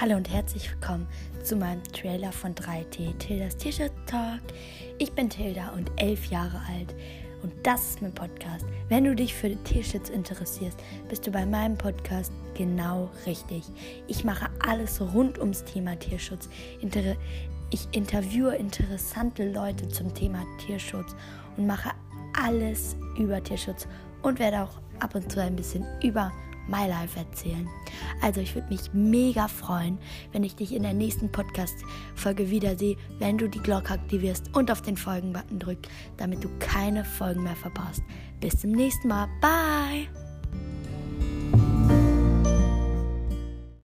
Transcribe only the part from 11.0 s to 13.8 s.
bist du bei meinem Podcast genau richtig.